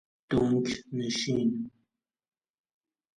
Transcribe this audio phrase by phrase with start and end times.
[0.29, 1.51] دنک نشین